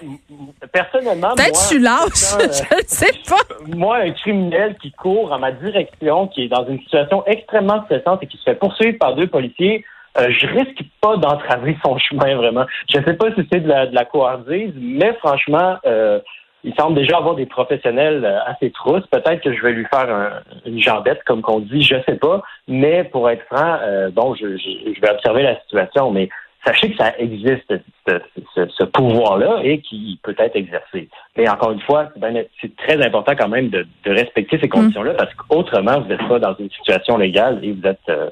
personnellement, 0.72 1.34
Peut-être 1.36 1.54
moi, 1.54 1.62
je 1.64 1.68
suis 1.68 1.80
lâche, 1.80 2.34
euh, 2.40 2.78
je 2.82 2.84
sais 2.88 3.12
pas. 3.28 3.76
moi, 3.76 3.98
un 3.98 4.12
criminel 4.12 4.76
qui 4.82 4.92
court 4.92 5.32
en 5.32 5.40
ma 5.40 5.52
direction, 5.52 6.28
qui 6.28 6.44
est 6.44 6.48
dans 6.50 6.66
une 6.68 6.80
situation 6.82 7.24
extrêmement 7.26 7.84
stressante 7.86 8.22
et 8.24 8.28
qui 8.28 8.38
se 8.38 8.44
fait 8.44 8.56
poursuivre 8.56 8.98
par 9.00 9.16
deux 9.16 9.28
policiers, 9.28 9.84
euh, 10.20 10.28
je 10.30 10.48
risque 10.48 10.80
pas 11.02 11.18
d'entraver 11.18 11.76
son 11.84 11.98
chemin 12.10 12.36
vraiment. 12.36 12.66
Je 12.94 13.00
sais 13.04 13.14
pas 13.14 13.28
si 13.36 13.48
c'est 13.52 13.60
de 13.62 13.68
la, 13.68 13.88
de 13.88 13.96
la 13.96 14.06
couardise, 14.06 14.74
mais 14.76 15.14
franchement, 15.20 15.78
euh, 15.86 16.20
il 16.68 16.76
semble 16.80 16.96
déjà 16.96 17.18
avoir 17.18 17.36
des 17.36 17.46
professionnels 17.46 18.24
euh, 18.26 18.40
assez 18.46 18.70
trousses. 18.72 19.06
Peut-être 19.08 19.42
que 19.42 19.54
je 19.56 19.62
vais 19.62 19.72
lui 19.72 19.86
faire 19.86 20.10
un- 20.10 20.42
une 20.66 20.80
jambette, 20.82 21.24
comme 21.26 21.42
qu'on 21.42 21.60
dit, 21.60 21.82
je 21.82 21.96
sais 22.08 22.16
pas. 22.18 22.42
Mais 22.68 23.04
pour 23.06 23.30
être 23.30 23.44
franc, 23.52 23.78
euh, 23.82 24.10
bon, 24.12 24.36
je, 24.36 24.58
je, 24.58 24.70
je 24.96 25.02
vais 25.02 25.10
observer 25.12 25.44
la 25.44 25.60
situation, 25.62 26.12
mais 26.12 26.30
sachez 26.66 26.92
que 26.92 26.98
ça 26.98 27.14
existe, 27.18 27.74
ce, 28.08 28.14
ce- 28.56 28.68
ce 28.70 28.84
pouvoir-là, 28.84 29.62
et 29.64 29.80
qui 29.80 30.20
peut 30.24 30.36
être 30.38 30.56
exercé. 30.56 31.08
Mais 31.38 31.48
encore 31.50 31.72
une 31.72 31.82
fois, 31.82 32.10
c'est 32.20 32.50
c'est 32.62 32.76
très 32.76 32.98
important 33.06 33.34
quand 33.40 33.48
même 33.48 33.70
de, 33.70 33.86
de 34.06 34.12
respecter 34.12 34.60
ces 34.60 34.68
conditions-là, 34.68 35.14
parce 35.14 35.34
qu'autrement, 35.36 36.02
vous 36.02 36.08
n'êtes 36.10 36.28
pas 36.28 36.40
dans 36.40 36.56
une 36.60 36.70
situation 36.72 37.18
légale 37.18 37.60
et 37.64 37.72
vous 37.72 37.88
êtes 37.88 38.10
euh, 38.10 38.30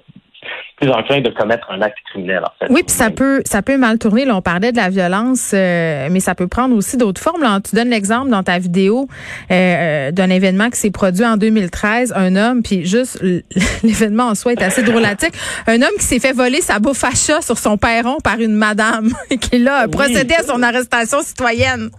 plus 0.78 0.90
enclin 0.90 1.22
de 1.22 1.30
commettre 1.30 1.68
un 1.72 1.82
acte 1.82 1.98
criminel, 2.10 2.44
en 2.44 2.52
fait. 2.60 2.72
Oui, 2.72 2.84
puis 2.84 2.94
ça 2.94 3.10
peut, 3.10 3.42
ça 3.46 3.62
peut 3.62 3.78
mal 3.78 3.98
tourner. 3.98 4.26
Là, 4.26 4.36
on 4.36 4.42
parlait 4.42 4.72
de 4.72 4.78
la 4.78 4.90
violence, 4.90 5.52
euh, 5.54 6.08
mais 6.12 6.20
ça 6.20 6.36
peut 6.36 6.48
prendre 6.48 6.76
aussi 6.76 6.98
d'autres 6.98 7.22
formes. 7.22 7.42
Là, 7.42 7.60
tu 7.62 7.76
donnes 7.76 7.90
l'exemple 7.90 8.30
dans 8.30 8.44
ta 8.44 8.60
vidéo 8.60 9.08
euh, 9.52 10.12
d'un 10.12 10.30
événement 10.30 10.70
qui 10.70 10.78
s'est 10.78 10.92
produit 10.92 11.26
en 11.26 11.38
2013. 11.38 12.14
Un 12.16 12.36
homme, 12.36 12.62
puis 12.62 12.86
juste 12.86 13.24
l'événement 13.84 14.26
en 14.26 14.36
soi 14.36 14.54
est 14.54 14.62
assez 14.62 14.84
drôlatique. 14.84 15.34
Un 15.68 15.82
homme 15.82 15.96
qui 15.98 16.06
s'est 16.06 16.20
fait 16.20 16.34
voler 16.34 16.62
sa 16.62 16.80
bouffe 16.80 17.04
à 17.04 17.12
chat 17.12 17.42
sur 17.42 17.58
son 17.58 17.78
perron 17.78 18.18
par 18.24 18.40
une 18.40 18.54
madame 18.54 19.10
qui 19.42 19.60
là 19.60 19.76
a 19.78 19.86
Oui. 19.86 19.92
procédé 19.92 20.34
à 20.36 20.44
son 20.44 20.62
arrestation 20.62 21.20
citoyenne. 21.22 21.90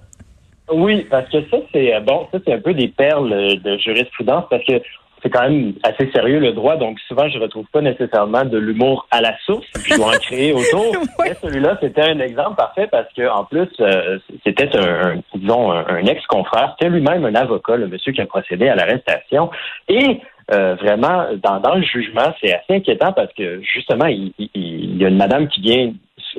Oui, 0.73 1.06
parce 1.09 1.30
que 1.30 1.38
ça, 1.50 1.59
c'est 1.73 1.95
euh, 1.95 2.00
bon, 2.00 2.26
ça, 2.33 2.38
c'est 2.45 2.52
un 2.52 2.59
peu 2.61 2.75
des 2.75 2.88
perles 2.88 3.33
euh, 3.33 3.56
de 3.62 3.78
jurisprudence 3.78 4.45
parce 4.50 4.64
que 4.64 4.73
c'est 5.26 5.30
quand 5.33 5.49
même 5.49 5.73
assez 5.83 6.09
sérieux 6.12 6.38
le 6.38 6.52
droit, 6.52 6.76
donc 6.76 7.00
souvent 7.09 7.28
je 7.28 7.38
retrouve 7.40 7.66
pas 7.73 7.80
nécessairement 7.80 8.45
de 8.45 8.59
l'humour 8.59 9.09
à 9.11 9.21
la 9.21 9.37
source, 9.45 9.66
puis 9.75 9.92
je 9.92 9.97
dois 9.97 10.09
en 10.14 10.18
créer 10.18 10.52
autour. 10.52 10.95
Mais 11.25 11.35
celui-là, 11.42 11.76
c'était 11.83 12.02
un 12.02 12.21
exemple 12.21 12.54
parfait 12.56 12.87
parce 12.90 13.12
que 13.12 13.28
en 13.28 13.45
plus, 13.45 13.68
euh, 13.80 14.18
c'était 14.45 14.76
un, 14.76 15.09
un- 15.16 15.21
disons 15.35 15.73
un, 15.73 15.85
un 15.88 16.04
ex-confrère, 16.06 16.76
c'était 16.78 16.90
lui-même 16.90 17.25
un 17.25 17.35
avocat, 17.35 17.76
le 17.76 17.88
monsieur 17.88 18.12
qui 18.12 18.21
a 18.21 18.26
procédé 18.26 18.68
à 18.68 18.76
l'arrestation. 18.76 19.50
Et 19.88 20.21
euh, 20.52 20.76
vraiment, 20.76 21.26
dans, 21.42 21.59
dans 21.59 21.75
le 21.75 21.83
jugement, 21.83 22.33
c'est 22.40 22.52
assez 22.54 22.75
inquiétant 22.76 23.12
parce 23.12 23.33
que 23.33 23.61
justement, 23.62 24.06
il, 24.06 24.33
il- 24.38 24.50
il 24.54 25.02
y 25.02 25.04
a 25.04 25.09
une 25.09 25.16
madame 25.16 25.49
qui 25.49 25.61
vient 25.61 25.92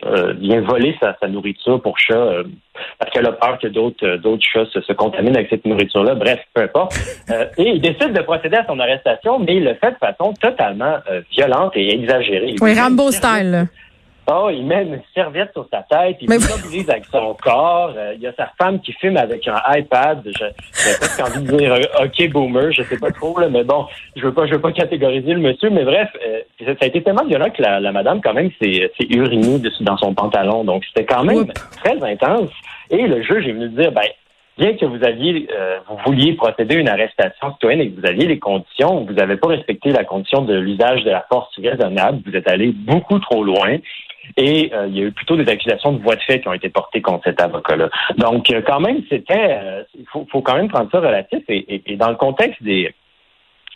euh, 0.06 0.34
vient 0.34 0.62
voler 0.62 0.96
sa, 1.00 1.16
sa 1.20 1.28
nourriture 1.28 1.82
pour 1.82 1.98
chat 1.98 2.16
euh, 2.16 2.44
parce 3.00 3.12
qu'elle 3.12 3.26
a 3.26 3.32
peur 3.32 3.58
que 3.60 3.68
d'autres 3.68 4.06
euh, 4.06 4.18
d'autres 4.18 4.44
chats 4.44 4.66
se, 4.72 4.82
se 4.82 4.94
contaminent 4.94 5.36
avec 5.36 5.50
cette 5.50 5.66
nourriture-là. 5.66 6.16
Bref, 6.16 6.40
peu 6.54 6.62
importe. 6.62 6.96
Euh, 7.30 7.46
et 7.58 7.72
il 7.72 7.82
décide 7.82 8.14
de 8.14 8.22
procéder 8.22 8.56
à 8.56 8.66
son 8.66 8.80
arrestation, 8.80 9.38
mais 9.40 9.58
il 9.58 9.66
le 9.66 9.74
fait 9.74 9.92
de 9.92 9.98
façon 9.98 10.34
totalement 10.40 10.96
euh, 11.12 11.20
violente 11.30 11.74
et 11.76 11.94
exagérée. 11.94 12.56
Oui, 12.62 12.74
Rambo 12.74 13.12
style. 13.12 13.68
Oh, 14.30 14.50
il 14.52 14.66
met 14.66 14.84
une 14.84 15.00
serviette 15.16 15.52
sur 15.54 15.66
sa 15.72 15.84
tête, 15.84 16.18
il 16.20 16.30
mobilise 16.30 16.90
avec 16.90 17.06
son 17.06 17.34
corps. 17.42 17.94
Euh, 17.96 18.14
il 18.16 18.22
y 18.22 18.28
a 18.28 18.34
sa 18.34 18.52
femme 18.58 18.82
qui 18.82 18.92
filme 18.94 19.16
avec 19.16 19.48
un 19.48 19.56
iPad. 19.70 20.22
Je- 20.26 20.32
J'ai 20.34 20.98
presque 21.00 21.22
envie 21.22 21.46
de 21.48 21.58
dire 21.58 21.74
euh, 21.74 22.06
OK 22.06 22.30
boomer, 22.32 22.72
je 22.74 22.84
sais 22.84 22.98
pas 22.98 23.12
trop 23.12 23.40
là, 23.40 23.48
mais 23.48 23.64
bon, 23.64 23.86
je 24.18 24.24
veux 24.24 24.34
pas, 24.34 24.46
je 24.46 24.54
veux 24.56 24.60
pas 24.62 24.74
catégoriser 24.74 25.34
le 25.34 25.40
monsieur, 25.40 25.70
mais 25.70 25.86
bref, 25.86 26.10
euh, 26.28 26.42
ça 26.66 26.74
a 26.82 26.86
été 26.88 27.02
tellement 27.02 27.24
violent 27.26 27.50
que 27.52 27.62
la, 27.62 27.80
la 27.80 27.92
madame 27.94 28.20
quand 28.22 28.34
même 28.34 28.52
s'est 28.62 28.92
s'est 29.00 29.08
urinée 29.10 29.60
dessus 29.60 29.84
dans 29.86 29.96
son 29.98 30.14
pantalon, 30.14 30.66
donc 30.66 30.84
c'était 30.86 31.06
quand 31.06 31.24
même 31.24 31.38
Oups. 31.38 31.54
très 31.84 32.02
intense. 32.04 32.50
Et 32.90 33.08
le 33.08 33.22
juge 33.22 33.48
est 33.48 33.54
venu 33.54 33.70
dire, 33.70 33.94
ben 33.94 34.02
bien 34.58 34.74
que 34.76 34.86
vous 34.86 35.04
aviez, 35.06 35.48
euh, 35.58 35.78
vous 35.88 35.98
vouliez 36.06 36.34
procéder 36.34 36.76
à 36.76 36.80
une 36.80 36.90
arrestation 36.90 37.54
citoyenne 37.54 37.80
et 37.82 37.92
que 37.92 38.00
vous 38.02 38.06
aviez 38.08 38.26
les 38.28 38.40
conditions, 38.40 39.06
vous 39.06 39.14
n'avez 39.14 39.38
pas 39.38 39.50
respecté 39.50 39.92
la 39.92 40.04
condition 40.04 40.42
de 40.42 40.56
l'usage 40.56 41.04
de 41.06 41.12
la 41.12 41.26
force 41.32 41.54
raisonnable, 41.58 42.20
vous 42.26 42.36
êtes 42.36 42.50
allé 42.50 42.72
beaucoup 42.74 43.20
trop 43.20 43.44
loin. 43.44 43.78
Et 44.40 44.72
euh, 44.74 44.86
il 44.88 44.96
y 44.98 45.02
a 45.02 45.06
eu 45.06 45.12
plutôt 45.12 45.36
des 45.36 45.50
accusations 45.52 45.92
de 45.94 46.02
voies 46.02 46.16
de 46.16 46.22
fait 46.22 46.40
qui 46.42 46.48
ont 46.48 46.54
été 46.54 46.70
portées 46.70 47.02
contre 47.02 47.24
cet 47.24 47.42
avocat-là. 47.42 47.90
Donc, 48.18 48.50
euh, 48.52 48.62
quand 48.66 48.80
même, 48.80 49.02
c'était, 49.10 49.58
euh, 49.60 49.84
il 49.98 50.06
faut, 50.12 50.28
faut 50.32 50.42
quand 50.42 50.56
même 50.56 50.68
prendre 50.70 50.90
ça 50.92 51.00
relatif. 51.00 51.40
Et, 51.50 51.58
et- 51.76 51.94
et 51.94 51.96
dans 51.98 52.10
le 52.10 52.16
contexte 52.16 52.62
des 52.64 52.94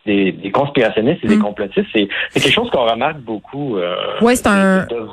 des, 0.06 0.32
des 0.32 0.50
conspirationnistes 0.52 1.24
et 1.24 1.28
des 1.28 1.36
Mm. 1.36 1.44
complotistes, 1.44 1.88
c'est 1.94 2.08
c'est 2.30 2.40
quelque 2.40 2.54
chose 2.54 2.72
qu'on 2.72 2.86
remarque 2.90 3.20
beaucoup. 3.20 3.78
Euh, 3.78 3.96
Ouais, 4.22 4.36
c'est 4.36 4.48
un- 4.48 4.86
de- 4.86 4.96
de- 4.96 5.08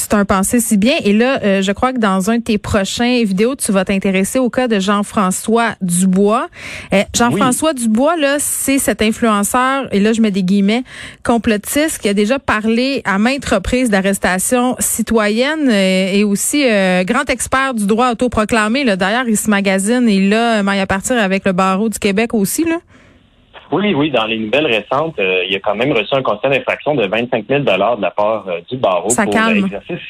C'est 0.00 0.14
un 0.14 0.24
pensée 0.24 0.60
si 0.60 0.76
bien. 0.76 0.94
Et 1.04 1.12
là, 1.12 1.40
euh, 1.42 1.60
je 1.60 1.72
crois 1.72 1.92
que 1.92 1.98
dans 1.98 2.30
un 2.30 2.38
de 2.38 2.42
tes 2.42 2.56
prochains 2.56 3.24
vidéos, 3.24 3.56
tu 3.56 3.72
vas 3.72 3.84
t'intéresser 3.84 4.38
au 4.38 4.48
cas 4.48 4.68
de 4.68 4.78
Jean-François 4.78 5.74
Dubois. 5.82 6.48
Euh, 6.94 7.02
Jean-François 7.14 7.74
Dubois, 7.74 8.16
là, 8.16 8.36
c'est 8.38 8.78
cet 8.78 9.02
influenceur, 9.02 9.92
et 9.92 9.98
là, 9.98 10.12
je 10.12 10.20
mets 10.20 10.30
des 10.30 10.44
guillemets, 10.44 10.84
complotiste, 11.24 11.98
qui 11.98 12.08
a 12.08 12.14
déjà 12.14 12.38
parlé 12.38 13.02
à 13.04 13.18
maintes 13.18 13.44
reprises 13.44 13.90
d'arrestation 13.90 14.76
citoyenne 14.78 15.68
euh, 15.68 16.12
et 16.12 16.22
aussi 16.22 16.64
euh, 16.64 17.02
grand 17.02 17.28
expert 17.28 17.74
du 17.74 17.86
droit 17.86 18.12
autoproclamé. 18.12 18.84
Là. 18.84 18.94
D'ailleurs, 18.94 19.28
il 19.28 19.36
se 19.36 19.50
magazine 19.50 20.08
et 20.08 20.28
là, 20.28 20.62
il 20.62 20.80
à 20.80 20.86
partir 20.86 21.18
avec 21.18 21.44
le 21.44 21.52
barreau 21.52 21.88
du 21.88 21.98
Québec 21.98 22.34
aussi. 22.34 22.64
Là. 22.64 22.78
Oui, 23.70 23.92
oui, 23.94 24.10
dans 24.10 24.24
les 24.24 24.38
nouvelles 24.38 24.66
récentes, 24.66 25.18
euh, 25.18 25.44
il 25.48 25.54
a 25.54 25.60
quand 25.60 25.74
même 25.74 25.92
reçu 25.92 26.14
un 26.14 26.22
constat 26.22 26.48
d'infraction 26.48 26.94
de 26.94 27.06
25 27.06 27.46
000 27.48 27.60
de 27.60 28.00
la 28.00 28.10
part 28.10 28.44
euh, 28.48 28.60
du 28.70 28.76
barreau 28.76 29.10
Ça 29.10 29.24
pour 29.24 29.32
calme. 29.34 29.58
exercice. 29.58 30.00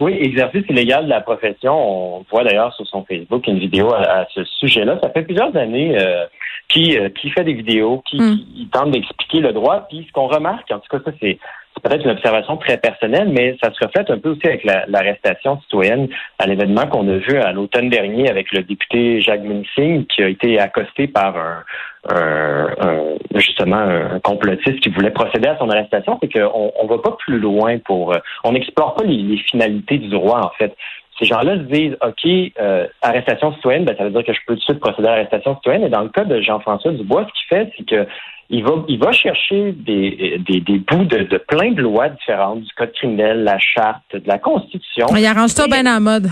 Oui, 0.00 0.16
exercice 0.20 0.64
illégal 0.68 1.04
de 1.04 1.10
la 1.10 1.20
profession. 1.20 1.74
On 2.18 2.24
voit 2.30 2.44
d'ailleurs 2.44 2.72
sur 2.74 2.86
son 2.86 3.04
Facebook 3.04 3.46
une 3.46 3.58
vidéo 3.58 3.92
à, 3.92 4.20
à 4.20 4.26
ce 4.34 4.44
sujet-là. 4.44 4.98
Ça 5.02 5.10
fait 5.10 5.22
plusieurs 5.22 5.54
années 5.56 5.98
euh, 5.98 6.24
qu'il 6.68 6.98
euh, 6.98 7.08
qu'il 7.10 7.32
fait 7.32 7.44
des 7.44 7.54
vidéos, 7.54 8.02
qui 8.06 8.16
Mm. 8.18 8.36
qui 8.54 8.68
tente 8.72 8.90
d'expliquer 8.92 9.40
le 9.40 9.52
droit. 9.52 9.86
Puis 9.88 10.04
ce 10.08 10.12
qu'on 10.12 10.28
remarque, 10.28 10.70
en 10.70 10.78
tout 10.78 10.88
cas, 10.96 11.02
ça 11.04 11.12
c'est 11.20 11.38
c'est 11.74 11.82
peut-être 11.82 12.04
une 12.04 12.10
observation 12.10 12.56
très 12.58 12.76
personnelle, 12.76 13.28
mais 13.32 13.56
ça 13.62 13.72
se 13.72 13.84
reflète 13.84 14.10
un 14.10 14.18
peu 14.18 14.30
aussi 14.30 14.46
avec 14.46 14.64
la- 14.64 14.84
l'arrestation 14.86 15.60
citoyenne 15.62 16.08
à 16.38 16.46
l'événement 16.46 16.86
qu'on 16.86 17.08
a 17.08 17.16
vu 17.16 17.36
à 17.38 17.52
l'automne 17.52 17.88
dernier 17.88 18.28
avec 18.30 18.52
le 18.52 18.62
député 18.62 19.20
Jacques 19.20 19.42
Munsing 19.42 20.06
qui 20.06 20.22
a 20.22 20.28
été 20.28 20.58
accosté 20.60 21.06
par 21.08 21.36
un, 21.36 21.64
un- 22.10 22.66
un- 22.80 23.38
justement 23.38 23.76
un 23.78 24.20
complotiste 24.20 24.80
qui 24.80 24.90
voulait 24.90 25.10
procéder 25.10 25.48
à 25.48 25.56
son 25.58 25.70
arrestation, 25.70 26.18
c'est 26.22 26.32
qu'on 26.32 26.72
on 26.80 26.86
va 26.86 26.98
pas 26.98 27.16
plus 27.18 27.38
loin 27.38 27.78
pour, 27.78 28.12
euh, 28.12 28.18
on 28.44 28.52
n'explore 28.52 28.94
pas 28.94 29.04
les, 29.04 29.16
les 29.16 29.38
finalités 29.38 29.98
du 29.98 30.08
droit 30.08 30.40
en 30.40 30.50
fait. 30.58 30.74
Ces 31.18 31.26
gens-là 31.26 31.56
se 31.56 31.62
disent, 31.72 31.96
OK, 32.02 32.52
euh, 32.60 32.86
arrestation 33.02 33.52
citoyenne, 33.54 33.84
ben, 33.84 33.96
ça 33.96 34.04
veut 34.04 34.10
dire 34.10 34.24
que 34.24 34.32
je 34.32 34.38
peux 34.46 34.54
tout 34.54 34.58
de 34.58 34.64
suite 34.64 34.80
procéder 34.80 35.08
à 35.08 35.12
l'arrestation 35.12 35.54
citoyenne. 35.56 35.84
Et 35.84 35.90
dans 35.90 36.02
le 36.02 36.08
cas 36.08 36.24
de 36.24 36.40
Jean-François 36.40 36.92
Dubois, 36.92 37.26
ce 37.26 37.32
qu'il 37.32 37.58
fait, 37.58 37.72
c'est 37.76 37.86
que 37.86 38.06
il 38.50 38.62
va, 38.62 38.84
il 38.86 38.98
va 38.98 39.12
chercher 39.12 39.72
des, 39.72 40.38
des, 40.46 40.60
des 40.60 40.78
bouts 40.78 41.04
de, 41.04 41.18
de 41.18 41.38
plein 41.38 41.72
de 41.72 41.80
lois 41.80 42.10
différentes, 42.10 42.60
du 42.60 42.72
code 42.76 42.92
criminel, 42.92 43.44
la 43.44 43.58
charte, 43.58 44.02
de 44.12 44.22
la 44.26 44.38
Constitution. 44.38 45.06
Il 45.16 45.24
arrange 45.24 45.50
ça 45.50 45.66
bien 45.66 45.82
la 45.82 46.00
mode. 46.00 46.28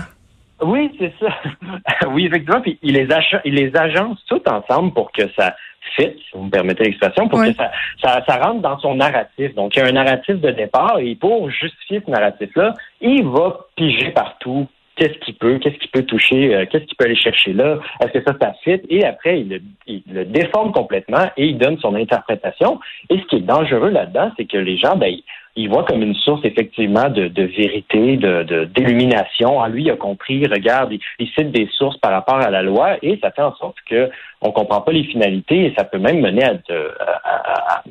Oui, 0.61 0.91
c'est 0.99 1.13
ça. 1.19 2.07
oui, 2.09 2.25
effectivement. 2.25 2.61
Puis 2.61 2.77
il 2.81 2.93
les, 2.93 3.07
il 3.45 3.55
les 3.55 3.75
agence 3.75 4.23
tout 4.27 4.41
ensemble 4.47 4.93
pour 4.93 5.11
que 5.11 5.23
ça 5.37 5.55
fit, 5.95 6.13
si 6.15 6.25
vous 6.33 6.43
me 6.43 6.49
permettez 6.49 6.85
l'expression, 6.85 7.27
pour 7.27 7.39
Oui. 7.39 7.51
que 7.51 7.57
ça, 7.57 7.71
ça, 8.03 8.23
ça 8.27 8.37
rentre 8.37 8.61
dans 8.61 8.79
son 8.79 8.95
narratif. 8.95 9.53
Donc, 9.55 9.75
il 9.75 9.79
y 9.79 9.81
a 9.81 9.87
un 9.87 9.91
narratif 9.91 10.35
de 10.39 10.51
départ 10.51 10.99
et 10.99 11.15
pour 11.15 11.49
justifier 11.49 12.01
ce 12.05 12.11
narratif-là, 12.11 12.75
il 13.01 13.25
va 13.27 13.65
piger 13.75 14.11
partout. 14.11 14.67
Qu'est-ce 15.01 15.17
qu'il 15.25 15.33
peut, 15.33 15.57
qu'est-ce 15.57 15.77
qu'il 15.79 15.89
peut 15.89 16.03
toucher, 16.03 16.53
euh, 16.53 16.65
qu'est-ce 16.69 16.83
qu'il 16.85 16.95
peut 16.95 17.05
aller 17.05 17.15
chercher 17.15 17.53
là, 17.53 17.79
est-ce 18.03 18.11
que 18.11 18.23
ça, 18.23 18.35
ça 18.39 18.53
fit? 18.63 18.79
Et 18.87 19.03
après, 19.03 19.39
il 19.41 19.49
le, 19.49 19.61
il 19.87 20.03
déforme 20.31 20.71
complètement 20.73 21.25
et 21.37 21.47
il 21.47 21.57
donne 21.57 21.79
son 21.79 21.95
interprétation. 21.95 22.79
Et 23.09 23.17
ce 23.17 23.23
qui 23.25 23.37
est 23.37 23.39
dangereux 23.39 23.89
là-dedans, 23.89 24.31
c'est 24.37 24.45
que 24.45 24.57
les 24.57 24.77
gens, 24.77 24.95
ben, 24.95 25.07
ils- 25.07 25.23
il 25.55 25.69
voit 25.69 25.85
comme 25.85 26.03
une 26.03 26.13
source 26.13 26.45
effectivement 26.45 27.09
de, 27.09 27.23
vérité, 27.43 28.15
de 28.17 28.65
d'illumination. 28.75 29.59
Ah, 29.59 29.69
lui, 29.69 29.83
il 29.85 29.89
a 29.91 29.95
compris, 29.97 30.45
regarde, 30.45 30.93
il, 30.93 30.99
il 31.17 31.27
cite 31.29 31.51
des 31.51 31.67
sources 31.77 31.97
par 31.97 32.11
rapport 32.11 32.37
à 32.39 32.51
la 32.51 32.61
loi 32.61 32.97
et 33.01 33.17
ça 33.23 33.31
fait 33.31 33.41
en 33.41 33.55
sorte 33.55 33.77
que 33.89 34.09
on 34.41 34.51
comprend 34.51 34.81
pas 34.81 34.91
les 34.91 35.03
finalités 35.05 35.65
et 35.65 35.73
ça 35.75 35.83
peut 35.83 35.97
même 35.97 36.21
mener 36.21 36.43
à, 36.45 37.83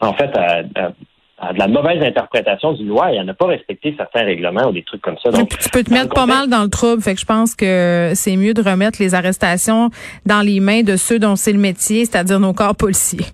en 0.00 0.14
fait 0.14 0.34
à 0.36 0.62
de 1.52 1.58
la 1.58 1.68
mauvaise 1.68 2.02
interprétation 2.02 2.72
d'une 2.74 2.88
loi 2.88 3.12
et 3.12 3.18
à 3.18 3.24
ne 3.24 3.32
pas 3.32 3.46
respecter 3.46 3.94
certains 3.96 4.24
règlements 4.24 4.68
ou 4.68 4.72
des 4.72 4.82
trucs 4.82 5.00
comme 5.00 5.16
ça. 5.22 5.30
Donc, 5.30 5.56
tu 5.58 5.70
peux 5.70 5.82
te 5.82 5.92
mettre 5.92 6.14
pas 6.14 6.26
mal 6.26 6.48
dans 6.48 6.62
le 6.62 6.68
trouble. 6.68 7.02
Fait 7.02 7.14
que 7.14 7.20
je 7.20 7.24
pense 7.24 7.54
que 7.54 8.12
c'est 8.14 8.36
mieux 8.36 8.52
de 8.52 8.62
remettre 8.62 9.00
les 9.00 9.14
arrestations 9.14 9.90
dans 10.26 10.42
les 10.42 10.60
mains 10.60 10.82
de 10.82 10.96
ceux 10.96 11.18
dont 11.18 11.36
c'est 11.36 11.52
le 11.52 11.58
métier, 11.58 12.04
c'est-à-dire 12.04 12.40
nos 12.40 12.52
corps 12.52 12.76
policiers. 12.76 13.24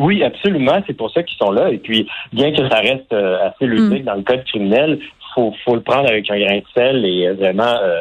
Oui, 0.00 0.22
absolument. 0.24 0.82
C'est 0.86 0.96
pour 0.96 1.10
ça 1.10 1.22
qu'ils 1.22 1.36
sont 1.36 1.50
là. 1.50 1.70
Et 1.70 1.76
puis, 1.76 2.08
bien 2.32 2.50
que 2.52 2.68
ça 2.68 2.78
reste 2.78 3.12
euh, 3.12 3.48
assez 3.48 3.66
ludique 3.66 4.04
dans 4.04 4.14
le 4.14 4.22
code 4.22 4.42
criminel, 4.44 4.98
faut, 5.34 5.54
faut 5.64 5.74
le 5.74 5.82
prendre 5.82 6.08
avec 6.08 6.30
un 6.30 6.38
grain 6.38 6.58
de 6.58 6.64
sel 6.74 7.04
et 7.04 7.28
euh, 7.28 7.34
vraiment 7.34 7.74
euh, 7.82 8.00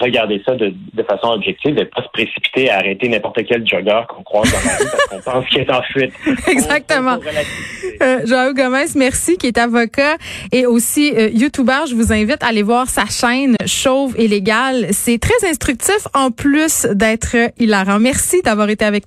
regarder 0.00 0.42
ça 0.44 0.54
de, 0.54 0.72
de 0.94 1.02
façon 1.02 1.28
objective 1.28 1.78
et 1.78 1.84
pas 1.84 2.02
se 2.02 2.08
précipiter 2.12 2.70
à 2.70 2.76
arrêter 2.76 3.08
n'importe 3.08 3.40
quel 3.46 3.66
jogger 3.66 4.00
qu'on 4.08 4.22
croise 4.22 4.50
dans 4.52 4.58
la 4.58 4.76
rue 4.76 4.90
parce 4.90 5.06
qu'on 5.06 5.30
pense 5.30 5.48
qu'il 5.48 5.60
est 5.60 5.72
en 5.72 5.82
fuite. 5.82 6.12
Exactement. 6.48 7.18
Euh, 8.02 8.20
Joao 8.26 8.54
Gomez, 8.54 8.86
merci, 8.96 9.36
qui 9.36 9.48
est 9.48 9.58
avocat 9.58 10.16
et 10.52 10.66
aussi 10.66 11.12
euh, 11.16 11.28
YouTuber. 11.32 11.86
Je 11.88 11.94
vous 11.94 12.12
invite 12.12 12.42
à 12.42 12.48
aller 12.48 12.62
voir 12.62 12.88
sa 12.88 13.06
chaîne 13.06 13.56
Chauve 13.66 14.14
et 14.18 14.28
Légal. 14.28 14.86
C'est 14.92 15.18
très 15.18 15.48
instructif 15.48 16.06
en 16.14 16.30
plus 16.30 16.86
d'être 16.92 17.36
hilarant. 17.58 17.98
Merci 17.98 18.42
d'avoir 18.42 18.68
été 18.68 18.84
avec 18.84 19.02
nous. 19.02 19.06